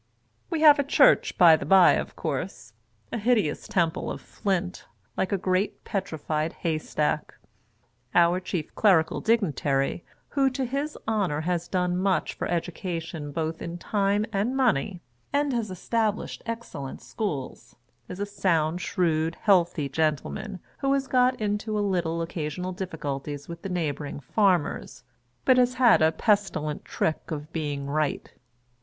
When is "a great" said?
5.31-5.83